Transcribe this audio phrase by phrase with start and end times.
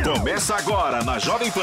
[0.00, 1.60] Começa agora na Jovem Pan.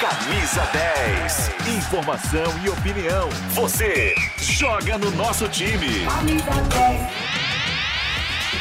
[0.00, 1.76] Camisa 10.
[1.76, 3.28] Informação e opinião.
[3.50, 6.06] Você joga no nosso time.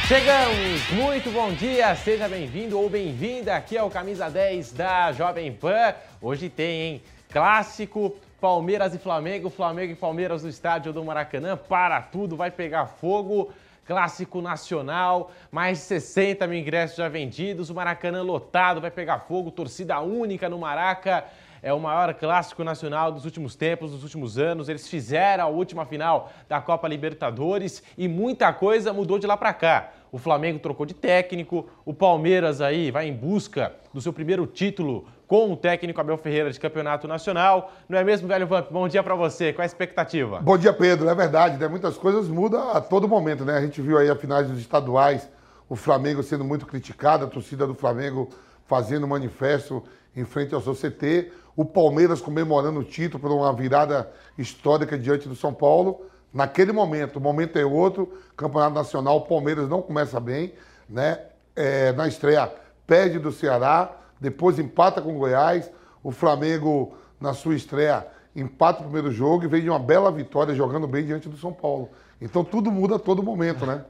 [0.07, 0.89] Chegamos!
[0.91, 1.95] Muito bom dia!
[1.95, 5.93] Seja bem-vindo ou bem-vinda aqui ao Camisa 10 da Jovem Pan.
[6.19, 7.03] Hoje tem, hein?
[7.31, 11.55] Clássico Palmeiras e Flamengo, Flamengo e Palmeiras no estádio do Maracanã.
[11.55, 13.53] Para tudo, vai pegar fogo.
[13.85, 19.51] Clássico nacional, mais de 60 mil ingressos já vendidos, o Maracanã lotado, vai pegar fogo,
[19.51, 21.23] torcida única no Maraca.
[21.61, 24.69] É o maior clássico nacional dos últimos tempos, dos últimos anos.
[24.69, 29.53] Eles fizeram a última final da Copa Libertadores e muita coisa mudou de lá para
[29.53, 29.91] cá.
[30.11, 35.07] O Flamengo trocou de técnico, o Palmeiras aí vai em busca do seu primeiro título
[35.27, 37.71] com o técnico Abel Ferreira de campeonato nacional.
[37.89, 38.71] Não é mesmo, velho Vamp?
[38.71, 39.51] Bom dia para você.
[39.51, 40.39] Qual é a expectativa?
[40.39, 41.09] Bom dia, Pedro.
[41.09, 41.67] É verdade, né?
[41.67, 43.57] Muitas coisas mudam a todo momento, né?
[43.57, 45.29] A gente viu aí a finais dos estaduais,
[45.67, 48.29] o Flamengo sendo muito criticado, a torcida do Flamengo
[48.67, 49.83] fazendo manifesto
[50.15, 55.27] em frente ao seu CT, o Palmeiras comemorando o título por uma virada histórica diante
[55.27, 56.05] do São Paulo.
[56.33, 60.53] Naquele momento, o momento é outro, Campeonato Nacional, o Palmeiras não começa bem,
[60.89, 61.19] né?
[61.55, 62.51] É, na estreia
[62.85, 65.71] perde do Ceará, depois empata com o Goiás.
[66.03, 70.53] O Flamengo, na sua estreia, empata o primeiro jogo e vem de uma bela vitória
[70.53, 71.89] jogando bem diante do São Paulo.
[72.21, 73.83] Então tudo muda a todo momento, né?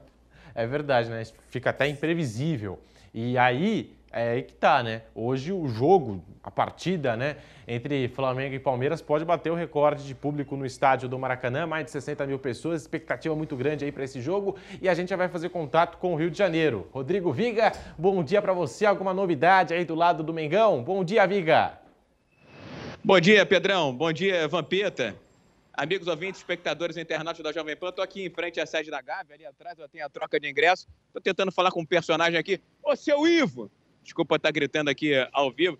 [0.54, 1.22] É verdade, né?
[1.50, 2.78] Fica até imprevisível.
[3.12, 5.02] E aí, é aí que tá, né?
[5.14, 7.36] Hoje o jogo, a partida, né,
[7.68, 11.84] entre Flamengo e Palmeiras pode bater o recorde de público no estádio do Maracanã, mais
[11.84, 14.56] de 60 mil pessoas, expectativa muito grande aí para esse jogo.
[14.80, 16.88] E a gente já vai fazer contato com o Rio de Janeiro.
[16.92, 18.86] Rodrigo Viga, bom dia para você.
[18.86, 20.82] Alguma novidade aí do lado do Mengão?
[20.82, 21.78] Bom dia, Viga.
[23.04, 23.94] Bom dia, Pedrão.
[23.94, 25.14] Bom dia, Vampeta.
[25.74, 29.34] Amigos ouvintes, espectadores internautas da Jovem Pan, estou aqui em frente à sede da Gávea,
[29.34, 30.88] ali atrás eu tenho a troca de ingresso.
[31.08, 32.58] Estou tentando falar com um personagem aqui.
[32.82, 33.70] Ô, seu Ivo!
[34.06, 35.76] Desculpa estar gritando aqui ao vivo.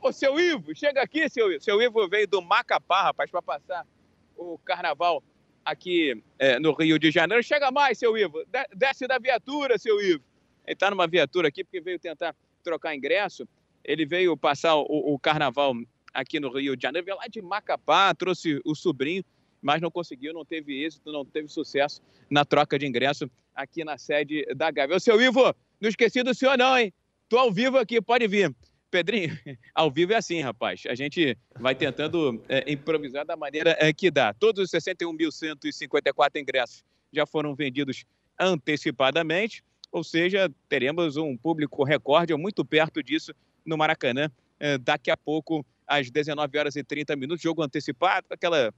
[0.00, 1.62] Ô, seu Ivo, chega aqui, seu Ivo.
[1.62, 3.86] Seu Ivo veio do Macapá, rapaz, para passar
[4.34, 5.22] o carnaval
[5.62, 7.42] aqui é, no Rio de Janeiro.
[7.42, 8.42] Chega mais, seu Ivo.
[8.74, 10.24] Desce da viatura, seu Ivo.
[10.66, 12.34] Ele está numa viatura aqui porque veio tentar
[12.64, 13.46] trocar ingresso.
[13.84, 15.74] Ele veio passar o, o carnaval
[16.14, 17.04] aqui no Rio de Janeiro.
[17.04, 19.22] Veio lá de Macapá, trouxe o sobrinho,
[19.60, 23.98] mas não conseguiu, não teve êxito, não teve sucesso na troca de ingresso aqui na
[23.98, 24.96] sede da Gávea.
[24.96, 26.94] Ô, seu Ivo, não esqueci do senhor não, hein?
[27.28, 28.54] Tô ao vivo aqui, pode vir.
[28.90, 29.38] Pedrinho,
[29.74, 30.84] ao vivo é assim, rapaz.
[30.88, 34.32] A gente vai tentando é, improvisar da maneira é, que dá.
[34.32, 38.06] Todos os 61.154 ingressos já foram vendidos
[38.40, 39.62] antecipadamente,
[39.92, 43.34] ou seja, teremos um público recorde ou muito perto disso
[43.64, 47.42] no Maracanã é, daqui a pouco, às 19 horas e 30 minutos.
[47.42, 48.72] Jogo antecipado, aquela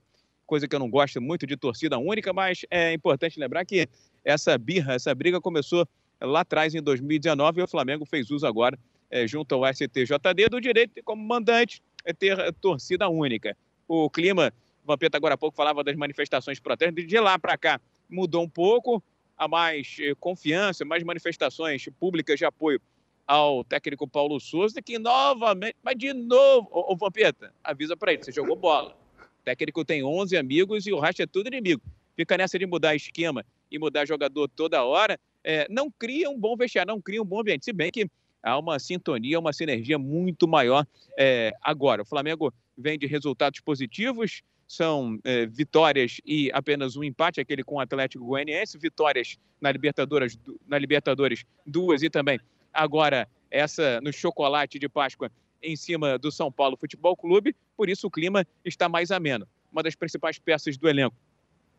[0.45, 3.89] coisa que eu não gosto muito de torcida única, mas é importante lembrar que
[4.25, 5.87] essa birra, essa briga começou
[6.21, 8.79] lá atrás, em 2019, e o Flamengo fez uso agora,
[9.11, 13.57] é, junto ao STJD, do direito como mandante é ter torcida única.
[13.89, 14.53] O clima,
[14.85, 19.03] Vampeta agora há pouco falava das manifestações protestas, de lá para cá mudou um pouco,
[19.37, 22.81] há mais é, confiança, mais manifestações públicas de apoio
[23.27, 28.25] ao técnico Paulo Souza, que novamente, mas de novo, ô, ô Vampeta, avisa para ele,
[28.25, 28.97] você jogou bola.
[29.41, 31.81] O técnico tem 11 amigos e o resto é tudo inimigo.
[32.17, 36.57] Fica nessa de mudar esquema e mudar jogador toda hora, é, não cria um bom
[36.57, 37.65] vestiário, não cria um bom ambiente.
[37.65, 38.09] Se bem que
[38.43, 40.87] há uma sintonia, uma sinergia muito maior
[41.19, 42.03] é, agora.
[42.03, 47.77] O Flamengo vem de resultados positivos, são é, vitórias e apenas um empate, aquele com
[47.77, 52.39] o Atlético Goianiense, vitórias na Libertadores, na Libertadores duas e também
[52.73, 55.31] agora essa no chocolate de Páscoa
[55.63, 59.47] em cima do São Paulo Futebol Clube, por isso o clima está mais ameno.
[59.71, 61.17] Uma das principais peças do elenco,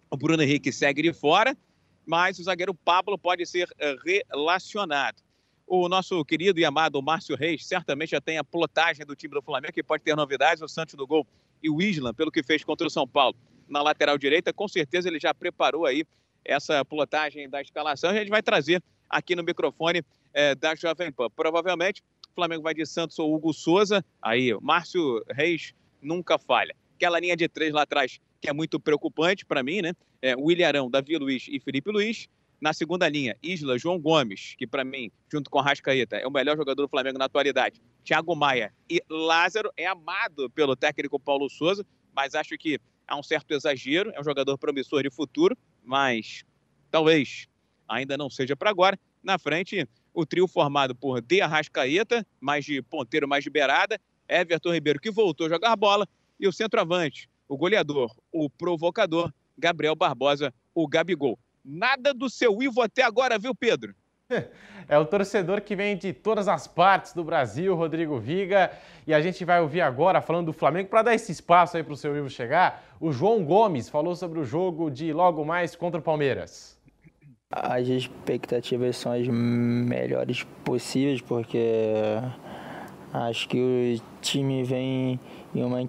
[0.10, 1.58] o Bruno Henrique segue de fora,
[2.12, 3.96] mas o zagueiro Pablo pode ser eh,
[4.30, 5.16] relacionado.
[5.66, 9.42] O nosso querido e amado Márcio Reis certamente já tem a plotagem do time do
[9.42, 11.26] Flamengo, que pode ter novidades, o Santos do gol
[11.64, 14.52] e o Isla, pelo que fez contra o São Paulo na lateral direita.
[14.52, 16.04] Com certeza ele já preparou aí
[16.44, 20.04] essa plotagem da escalação e a gente vai trazer aqui no microfone
[20.34, 21.30] é, da Jovem Pan.
[21.30, 26.76] Provavelmente o Flamengo vai de Santos ou Hugo Souza, aí Márcio Reis nunca falha.
[26.98, 29.94] Aquela linha de três lá atrás que é muito preocupante para mim, né?
[30.22, 32.28] É, William Arão, Davi Luiz e Felipe Luiz.
[32.60, 36.56] na segunda linha, Isla, João Gomes, que para mim, junto com Rascaeta, é o melhor
[36.56, 37.82] jogador do Flamengo na atualidade.
[38.04, 41.84] Thiago Maia e Lázaro é amado pelo técnico Paulo Souza,
[42.16, 44.12] mas acho que há um certo exagero.
[44.16, 46.44] É um jogador promissor de futuro, mas
[46.92, 47.48] talvez
[47.90, 49.00] ainda não seja para agora.
[49.24, 54.00] Na frente, o trio formado por De Arrascaeta, mais de ponteiro, mais de beirada,
[54.30, 56.08] Everton Ribeiro, que voltou a jogar bola,
[56.40, 61.38] e o centroavante, o goleador, o provocador, Gabriel Barbosa, o Gabigol.
[61.66, 63.94] Nada do seu Ivo até agora, viu, Pedro?
[64.88, 68.72] É o torcedor que vem de todas as partes do Brasil, Rodrigo Viga.
[69.06, 71.92] E a gente vai ouvir agora, falando do Flamengo, para dar esse espaço aí para
[71.92, 72.86] o seu Ivo chegar.
[73.02, 76.80] O João Gomes falou sobre o jogo de logo mais contra o Palmeiras.
[77.52, 82.16] As expectativas são as melhores possíveis, porque
[83.12, 83.58] acho que
[84.00, 85.20] o time vem
[85.54, 85.82] em uma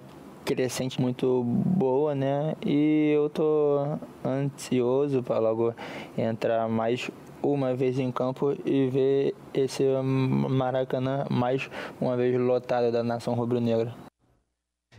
[0.43, 2.55] crescente muito boa, né?
[2.65, 5.73] E eu tô ansioso para logo
[6.17, 7.09] entrar mais
[7.41, 11.69] uma vez em campo e ver esse Maracanã mais
[11.99, 14.02] uma vez lotado da nação rubro-negra.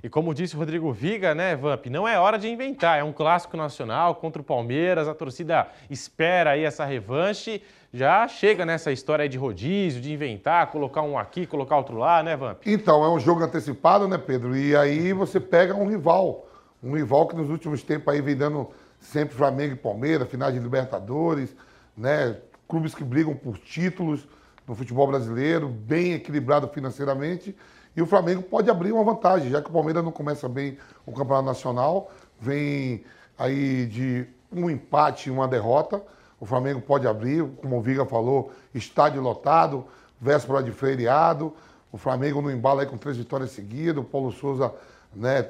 [0.04, 3.10] E como disse o Rodrigo Viga, né, Vamp, não é hora de inventar, é um
[3.10, 9.26] clássico nacional contra o Palmeiras, a torcida espera aí essa revanche, já chega nessa história
[9.26, 12.60] de rodízio, de inventar, colocar um aqui, colocar outro lá, né, Vamp?
[12.66, 14.54] Então, é um jogo antecipado, né, Pedro?
[14.54, 16.46] E aí você pega um rival,
[16.82, 18.68] um rival que nos últimos tempos aí vem dando
[19.00, 21.56] sempre Flamengo e Palmeiras, finais de Libertadores,
[21.96, 22.36] né,
[22.68, 24.28] clubes que brigam por títulos
[24.68, 27.56] no futebol brasileiro, bem equilibrado financeiramente,
[27.96, 30.76] e o Flamengo pode abrir uma vantagem, já que o Palmeiras não começa bem
[31.06, 32.10] o Campeonato Nacional,
[32.40, 33.04] vem
[33.38, 36.02] aí de um empate e uma derrota.
[36.40, 39.84] O Flamengo pode abrir, como o Viga falou, estádio lotado,
[40.20, 41.52] véspera de feriado.
[41.92, 44.02] O Flamengo no embalo aí com três vitórias seguidas.
[44.02, 44.72] O Paulo Souza,
[45.14, 45.48] né,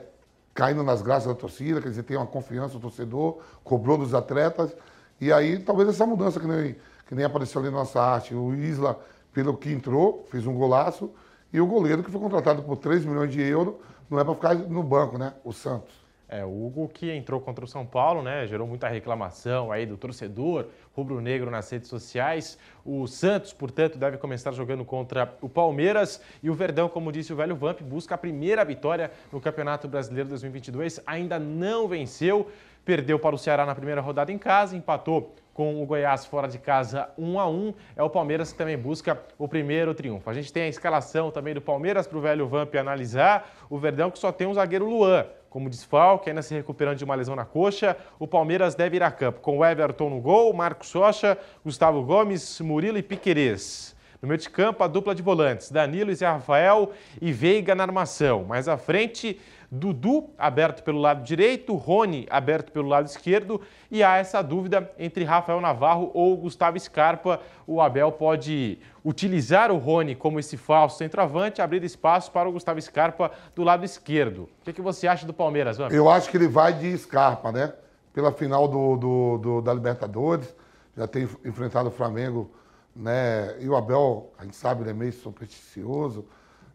[0.52, 4.75] caindo nas graças da torcida, quer dizer, tem uma confiança do torcedor, cobrou dos atletas.
[5.20, 6.76] E aí, talvez essa mudança que nem,
[7.06, 8.35] que nem apareceu ali na nossa arte.
[8.35, 9.00] O Isla,
[9.32, 11.11] pelo que entrou, fez um golaço.
[11.54, 13.76] E o goleiro que foi contratado por 3 milhões de euros
[14.10, 15.34] não é para ficar no banco, né?
[15.44, 15.94] O Santos.
[16.28, 18.44] É, o Hugo que entrou contra o São Paulo, né?
[18.44, 20.66] Gerou muita reclamação aí do torcedor
[20.96, 22.58] rubro-negro nas redes sociais.
[22.84, 26.20] O Santos, portanto, deve começar jogando contra o Palmeiras.
[26.42, 30.28] E o Verdão, como disse o velho Vamp, busca a primeira vitória no Campeonato Brasileiro
[30.30, 30.98] 2022.
[31.06, 32.50] Ainda não venceu,
[32.84, 36.58] perdeu para o Ceará na primeira rodada em casa, empatou com o Goiás fora de
[36.58, 40.28] casa 1 a 1 É o Palmeiras que também busca o primeiro triunfo.
[40.28, 43.50] A gente tem a escalação também do Palmeiras para o velho Vamp analisar.
[43.70, 45.24] O Verdão que só tem o zagueiro Luan
[45.54, 47.96] como desfalque, ainda se recuperando de uma lesão na coxa.
[48.18, 52.60] O Palmeiras deve ir a campo com o Everton no gol, Marcos Rocha, Gustavo Gomes,
[52.60, 53.94] Murilo e Piquerez.
[54.20, 56.90] No meio de campo, a dupla de volantes, Danilo e Zé Rafael
[57.22, 58.42] e Veiga na armação.
[58.42, 59.38] Mais à frente,
[59.75, 63.61] Dudu aberto pelo lado direito, Rony aberto pelo lado esquerdo
[63.91, 67.41] e há essa dúvida entre Rafael Navarro ou Gustavo Scarpa.
[67.67, 72.81] O Abel pode utilizar o Rony como esse falso centroavante, abrir espaço para o Gustavo
[72.81, 74.49] Scarpa do lado esquerdo.
[74.61, 75.93] O que, que você acha do Palmeiras, Vamos?
[75.93, 77.73] Eu acho que ele vai de Scarpa, né?
[78.12, 80.55] Pela final do, do, do, da Libertadores,
[80.97, 82.49] já tem enfrentado o Flamengo,
[82.94, 83.56] né?
[83.61, 86.25] E o Abel, a gente sabe, ele é meio supersticioso,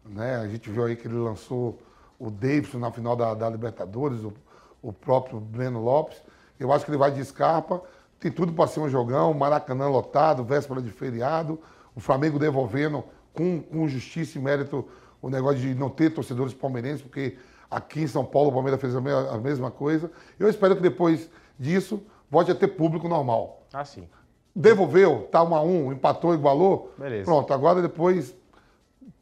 [0.05, 0.35] né?
[0.35, 1.79] A gente viu aí que ele lançou
[2.19, 4.33] o Davidson na final da, da Libertadores, o,
[4.81, 6.21] o, próprio Breno Lopes.
[6.59, 7.81] Eu acho que ele vai de Scarpa.
[8.19, 11.57] Tem tudo para ser um jogão, Maracanã lotado, véspera de feriado,
[11.95, 14.85] o Flamengo devolvendo com, com justiça e mérito
[15.21, 17.37] o negócio de não ter torcedores palmeirenses, porque
[17.71, 20.11] aqui em São Paulo o Palmeiras fez a, me a mesma coisa.
[20.37, 23.63] Eu espero que depois disso volte a ter público normal.
[23.73, 24.07] Ah, sim.
[24.55, 26.91] Devolveu, tá 1 um a 1 um, empatou, igualou.
[26.97, 27.25] Beleza.
[27.25, 28.35] Pronto, agora depois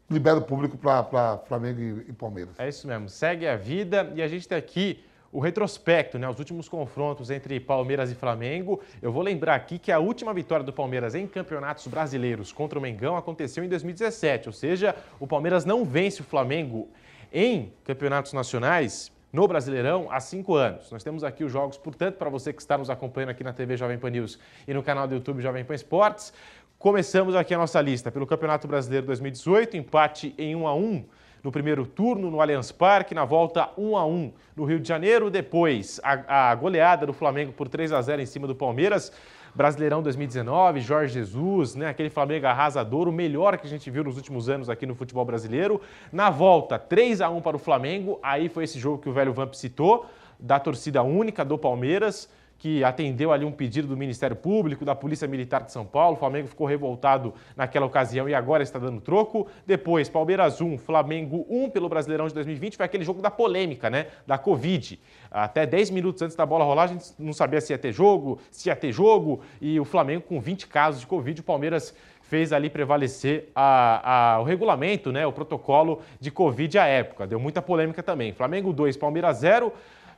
[0.10, 2.58] libera o público para Flamengo e, e, Palmeiras.
[2.58, 6.40] É isso mesmo, segue a vida e a gente tem aqui o retrospecto, né, os
[6.40, 8.82] últimos confrontos entre Palmeiras e Flamengo.
[9.02, 12.82] Eu vou lembrar aqui que a última vitória do Palmeiras em campeonatos brasileiros contra o
[12.82, 16.88] Mengão aconteceu em 2017, ou seja, o Palmeiras não vence o Flamengo
[17.32, 20.90] em campeonatos nacionais no Brasileirão há cinco anos.
[20.92, 23.76] Nós temos aqui os jogos, portanto, para você que está nos acompanhando aqui na TV
[23.76, 26.34] Jovem Pan News e no canal do YouTube Jovem Pan Esportes.
[26.80, 31.06] Começamos aqui a nossa lista pelo Campeonato Brasileiro 2018, empate em 1 a 1
[31.44, 35.32] no primeiro turno no Allianz Parque, na volta 1 a 1 no Rio de Janeiro,
[35.32, 39.12] depois a, a goleada do Flamengo por 3 a 0 em cima do Palmeiras.
[39.56, 44.16] Brasileirão 2019, Jorge Jesus, né, aquele Flamengo arrasador, o melhor que a gente viu nos
[44.16, 45.82] últimos anos aqui no futebol brasileiro.
[46.12, 49.34] Na volta, 3 a 1 para o Flamengo, aí foi esse jogo que o velho
[49.34, 50.06] Vamp citou,
[50.40, 55.28] da torcida única do Palmeiras que atendeu ali um pedido do Ministério Público, da Polícia
[55.28, 56.16] Militar de São Paulo.
[56.16, 59.48] O Flamengo ficou revoltado naquela ocasião e agora está dando troco.
[59.66, 62.78] Depois, Palmeiras 1, Flamengo 1 pelo Brasileirão de 2020.
[62.78, 64.08] Foi aquele jogo da polêmica, né?
[64.26, 65.00] Da Covid.
[65.30, 68.40] Até 10 minutos antes da bola rolar, a gente não sabia se ia ter jogo,
[68.50, 69.42] se ia ter jogo.
[69.62, 71.40] E o Flamengo com 20 casos de Covid.
[71.40, 76.86] O Palmeiras fez ali prevalecer a, a, o regulamento, né, o protocolo de Covid à
[76.86, 77.26] época.
[77.26, 78.34] Deu muita polêmica também.
[78.34, 79.72] Flamengo 2, Palmeiras 0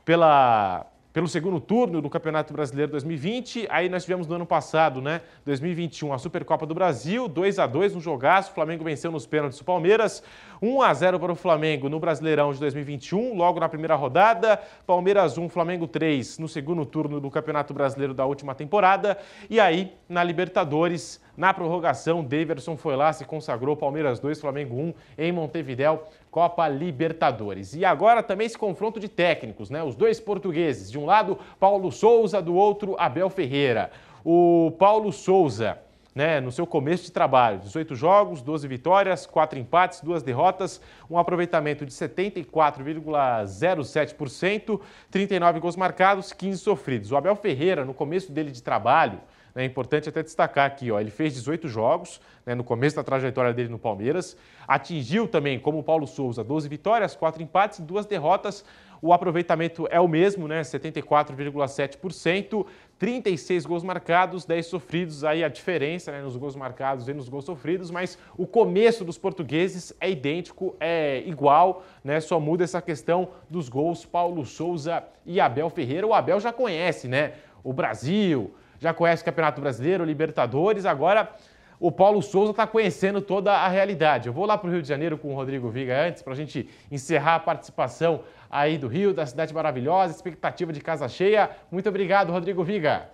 [0.04, 3.66] pela pelo segundo turno do Campeonato Brasileiro 2020.
[3.68, 7.96] Aí nós tivemos no ano passado, né, 2021, a Supercopa do Brasil, 2 a 2
[7.96, 8.50] um jogaço.
[8.52, 10.22] O Flamengo venceu nos pênaltis o Palmeiras.
[10.62, 14.60] 1 a 0 para o Flamengo no Brasileirão de 2021, logo na primeira rodada.
[14.86, 19.18] Palmeiras 1, Flamengo 3 no segundo turno do Campeonato Brasileiro da última temporada.
[19.48, 24.94] E aí, na Libertadores, na prorrogação, Daverson foi lá, se consagrou Palmeiras 2, Flamengo 1
[25.16, 27.74] em Montevidéu, Copa Libertadores.
[27.74, 29.82] E agora também esse confronto de técnicos, né?
[29.82, 33.90] Os dois portugueses, de um lado Paulo Souza, do outro Abel Ferreira.
[34.24, 35.78] O Paulo Souza
[36.14, 37.60] né, no seu começo de trabalho.
[37.60, 46.32] 18 jogos, 12 vitórias, 4 empates, 2 derrotas, um aproveitamento de 74,07%, 39 gols marcados,
[46.32, 47.12] 15 sofridos.
[47.12, 49.20] O Abel Ferreira, no começo dele de trabalho,
[49.54, 53.52] é importante até destacar aqui, ó, ele fez 18 jogos né, no começo da trajetória
[53.52, 54.34] dele no Palmeiras,
[54.66, 58.64] atingiu também, como o Paulo Souza, 12 vitórias, 4 empates e 2 derrotas.
[59.02, 62.66] O aproveitamento é o mesmo, né, 74,7%,
[62.98, 67.46] 36 gols marcados, 10 sofridos, aí a diferença né, nos gols marcados e nos gols
[67.46, 73.30] sofridos, mas o começo dos portugueses é idêntico, é igual, né, só muda essa questão
[73.48, 76.06] dos gols Paulo Souza e Abel Ferreira.
[76.06, 77.32] O Abel já conhece, né,
[77.64, 81.32] o Brasil, já conhece o Campeonato Brasileiro, Libertadores, agora
[81.78, 84.26] o Paulo Souza está conhecendo toda a realidade.
[84.26, 86.36] Eu vou lá para o Rio de Janeiro com o Rodrigo Viga antes, para a
[86.36, 91.50] gente encerrar a participação aí do Rio, da cidade maravilhosa, expectativa de casa cheia.
[91.70, 93.10] Muito obrigado, Rodrigo Viga.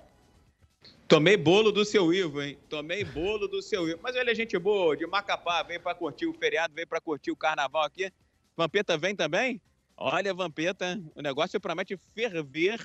[1.09, 2.59] Tomei bolo do seu Ivo, hein?
[2.69, 4.01] Tomei bolo do seu Ivo.
[4.03, 7.31] Mas ele é gente boa, de Macapá, vem para curtir o feriado, vem para curtir
[7.31, 8.11] o carnaval aqui.
[8.57, 9.61] Vampeta vem também?
[9.97, 12.81] Olha, Vampeta, o negócio promete ferver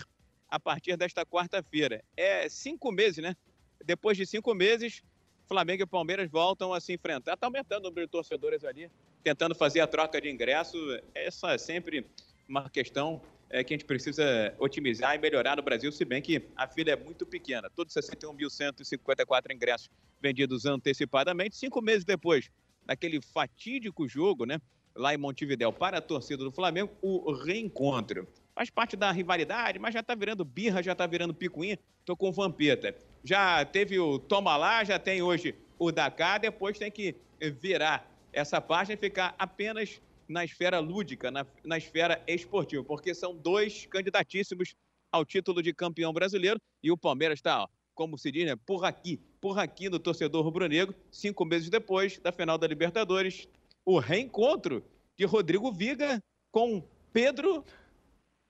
[0.52, 2.04] a partir desta quarta-feira.
[2.16, 3.36] É cinco meses, né?
[3.84, 5.02] Depois de cinco meses,
[5.48, 7.34] Flamengo e Palmeiras voltam a se enfrentar.
[7.34, 8.92] Está aumentando o número de torcedores ali,
[9.24, 10.78] tentando fazer a troca de ingresso.
[11.16, 12.06] Essa é sempre
[12.48, 16.50] uma questão é, que a gente precisa otimizar e melhorar no Brasil, se bem que
[16.56, 17.70] a fila é muito pequena.
[17.70, 19.90] Todos 61.154 ingressos
[20.22, 22.52] vendidos antecipadamente, cinco meses depois
[22.86, 24.60] daquele fatídico jogo, né?
[24.94, 28.28] Lá em Montevidéu, para a torcida do Flamengo, o reencontro.
[28.62, 31.80] Faz parte da rivalidade, mas já está virando birra, já está virando picuinha.
[32.00, 36.78] Estou com o Vampeta já teve o Toma Lá, já tem hoje o Dakar, depois
[36.78, 37.16] tem que
[37.60, 43.36] virar essa página e ficar apenas na esfera lúdica, na, na esfera esportiva, porque são
[43.36, 44.76] dois candidatíssimos
[45.12, 49.20] ao título de campeão brasileiro e o Palmeiras está, como se diz, né, por aqui,
[49.42, 53.48] por aqui no torcedor rubro-negro, cinco meses depois da final da Libertadores,
[53.84, 54.84] o reencontro
[55.18, 57.66] de Rodrigo Viga com Pedro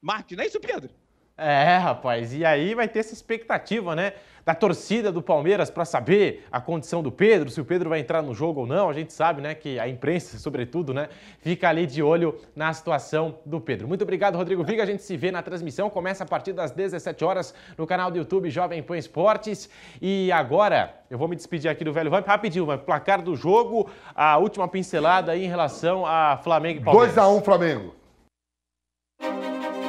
[0.01, 0.35] Marques.
[0.35, 0.89] Não é isso, Pedro?
[1.43, 4.13] É, rapaz, e aí vai ter essa expectativa, né?
[4.45, 8.21] Da torcida do Palmeiras para saber a condição do Pedro, se o Pedro vai entrar
[8.21, 8.89] no jogo ou não.
[8.89, 13.39] A gente sabe, né, que a imprensa, sobretudo, né, fica ali de olho na situação
[13.43, 13.87] do Pedro.
[13.87, 14.83] Muito obrigado, Rodrigo Viga.
[14.83, 15.89] A gente se vê na transmissão.
[15.89, 19.67] Começa a partir das 17 horas no canal do YouTube Jovem Pan Esportes.
[19.99, 22.27] E agora eu vou me despedir aqui do Velho Vamp.
[22.27, 27.15] Rapidinho, vai placar do jogo, a última pincelada aí em relação a Flamengo e Palmeiras.
[27.15, 28.00] 2x1 um, Flamengo.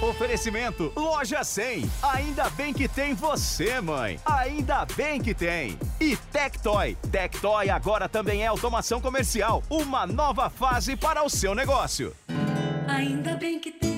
[0.00, 1.90] Oferecimento Loja 100.
[2.02, 4.20] Ainda bem que tem você, mãe.
[4.26, 5.78] Ainda bem que tem.
[6.00, 6.96] E Tectoy.
[7.10, 9.62] Tectoy agora também é automação comercial.
[9.70, 12.14] Uma nova fase para o seu negócio.
[12.86, 13.95] Ainda bem que tem.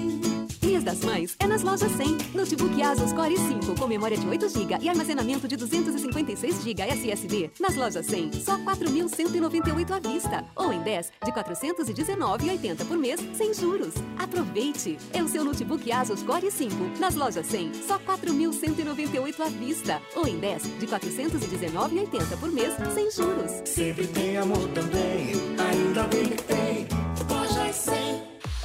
[0.80, 2.18] Das Mães é nas lojas 100.
[2.34, 7.50] Notebook Asus Core 5 com memória de 8 GB e armazenamento de 256 GB SSD.
[7.60, 10.44] Nas lojas 100, só 4.198 à vista.
[10.54, 13.94] Ou em 10 de 419,80 por mês, sem juros.
[14.18, 14.98] Aproveite!
[15.12, 16.74] É o seu notebook Asus Core 5.
[17.00, 20.02] Nas lojas 100, só 4.198 à vista.
[20.14, 23.62] Ou em 10 de 419,80 por mês, sem juros.
[23.64, 26.97] Sempre tem amor também, ainda bem que tem.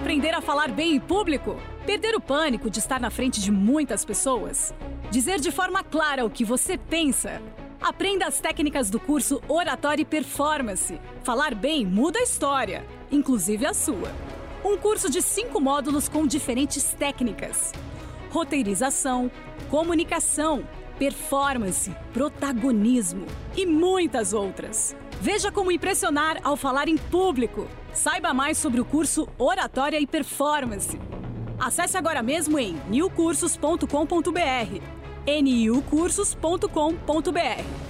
[0.00, 1.60] Aprender a falar bem em público?
[1.84, 4.72] Perder o pânico de estar na frente de muitas pessoas?
[5.10, 7.40] Dizer de forma clara o que você pensa?
[7.78, 10.98] Aprenda as técnicas do curso Oratória e Performance.
[11.22, 14.10] Falar bem muda a história, inclusive a sua.
[14.64, 17.70] Um curso de cinco módulos com diferentes técnicas:
[18.30, 19.30] roteirização,
[19.68, 20.66] comunicação,
[20.98, 24.96] performance, protagonismo e muitas outras.
[25.20, 27.68] Veja como impressionar ao falar em público.
[27.92, 30.98] Saiba mais sobre o curso Oratória e Performance.
[31.58, 34.82] Acesse agora mesmo em newcursos.com.br.
[35.26, 37.89] niucursos.com.br.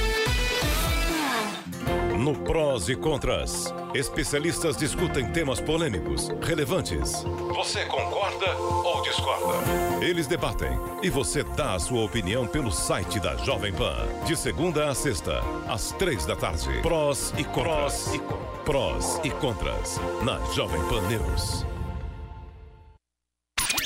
[2.21, 7.23] No Prós e Contras, especialistas discutem temas polêmicos, relevantes.
[7.55, 10.05] Você concorda ou discorda?
[10.05, 10.69] Eles debatem
[11.01, 14.07] e você dá a sua opinião pelo site da Jovem Pan.
[14.23, 16.69] De segunda a sexta, às três da tarde.
[16.83, 18.11] Prós e Contras.
[18.65, 21.65] Prós e Contras, na Jovem Pan News.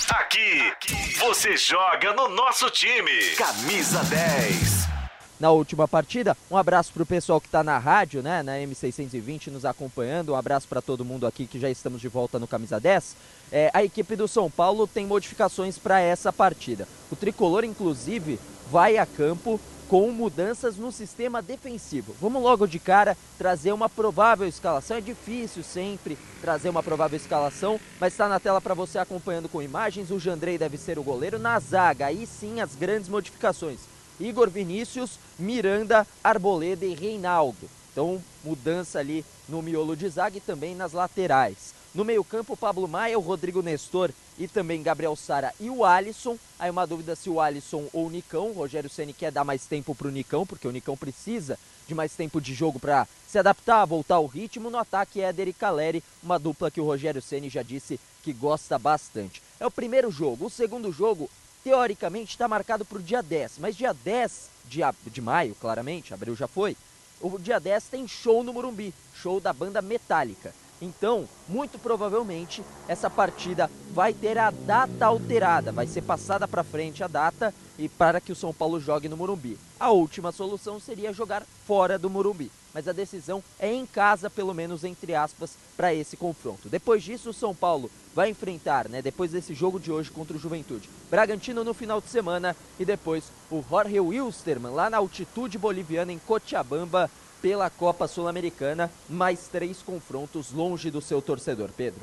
[0.10, 0.74] Aqui,
[1.20, 3.34] você joga no nosso time.
[3.38, 4.95] Camisa 10.
[5.40, 6.36] Na última partida.
[6.50, 10.34] Um abraço para o pessoal que está na rádio, né, na M620, nos acompanhando.
[10.34, 13.16] Um abraço para todo mundo aqui que já estamos de volta no Camisa 10.
[13.52, 16.88] É, a equipe do São Paulo tem modificações para essa partida.
[17.12, 18.40] O tricolor, inclusive,
[18.72, 22.16] vai a campo com mudanças no sistema defensivo.
[22.20, 24.98] Vamos logo de cara trazer uma provável escalação.
[24.98, 29.62] É difícil sempre trazer uma provável escalação, mas está na tela para você acompanhando com
[29.62, 30.10] imagens.
[30.10, 31.38] O Jandrei deve ser o goleiro.
[31.38, 33.95] Na zaga, aí sim as grandes modificações.
[34.20, 37.70] Igor Vinícius, Miranda, Arboleda e Reinaldo.
[37.92, 41.74] Então, mudança ali no miolo de zaga e também nas laterais.
[41.96, 46.38] No meio-campo, Pablo Maia, o Rodrigo Nestor e também Gabriel Sara e o Alisson.
[46.60, 48.50] Aí uma dúvida se o Alisson ou o Nicão.
[48.50, 51.96] O Rogério Ceni quer dar mais tempo para o Nicão, porque o Nicão precisa de
[51.96, 54.70] mais tempo de jogo para se adaptar, voltar ao ritmo.
[54.70, 58.78] No ataque, Éder e Caleri, uma dupla que o Rogério Ceni já disse que gosta
[58.78, 59.42] bastante.
[59.58, 60.48] É o primeiro jogo.
[60.48, 61.30] O segundo jogo
[61.66, 66.36] teoricamente está marcado para o dia 10, mas dia 10 de, de maio, claramente, abril
[66.36, 66.78] já foi,
[67.20, 70.54] o dia 10 tem show no Morumbi, show da banda Metallica.
[70.80, 77.04] Então, muito provavelmente, essa partida vai ter a data alterada, vai ser passada para frente
[77.04, 79.58] a data e para que o São Paulo jogue no Morumbi.
[79.80, 84.54] A última solução seria jogar fora do Morumbi, mas a decisão é em casa, pelo
[84.54, 86.68] menos entre aspas, para esse confronto.
[86.68, 90.40] Depois disso, o São Paulo vai enfrentar, né, depois desse jogo de hoje contra o
[90.40, 96.12] Juventude, Bragantino no final de semana e depois o Jorge Wilstermann lá na altitude boliviana
[96.12, 97.10] em Cochabamba
[97.42, 101.70] pela Copa Sul-Americana, mais três confrontos longe do seu torcedor.
[101.78, 102.02] Pedro.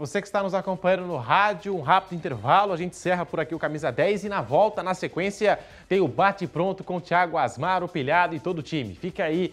[0.00, 3.54] Você que está nos acompanhando no rádio, um rápido intervalo, a gente encerra por aqui
[3.54, 5.58] o Camisa 10 e na volta, na sequência,
[5.90, 8.94] tem o bate-pronto com o Thiago Asmar, o Pilhado e todo o time.
[8.94, 9.52] Fica aí